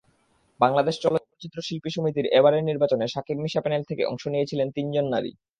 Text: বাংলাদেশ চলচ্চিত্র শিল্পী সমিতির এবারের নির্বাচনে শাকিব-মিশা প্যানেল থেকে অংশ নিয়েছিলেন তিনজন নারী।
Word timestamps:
বাংলাদেশ 0.59 0.95
চলচ্চিত্র 1.03 1.57
শিল্পী 1.61 1.89
সমিতির 1.91 2.27
এবারের 2.39 2.67
নির্বাচনে 2.69 3.05
শাকিব-মিশা 3.07 3.61
প্যানেল 3.61 3.83
থেকে 3.89 4.03
অংশ 4.05 4.23
নিয়েছিলেন 4.27 4.67
তিনজন 4.71 5.05
নারী। 5.13 5.31